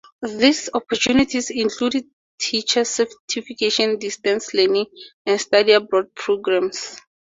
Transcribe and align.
These 0.23 0.71
opportunities 0.73 1.51
include 1.51 2.09
teacher 2.39 2.83
certification, 2.85 3.99
distance 3.99 4.51
learning, 4.51 4.87
and 5.27 5.39
study 5.39 5.73
abroad 5.73 6.15
programs. 6.15 6.99